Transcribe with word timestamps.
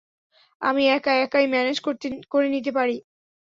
আমি 0.61 0.83
একা 0.89 1.11
একাই 1.17 1.45
ম্যানেজ 1.47 1.77
করে 2.31 2.47
নিতে 2.49 2.71
পারি। 2.71 2.95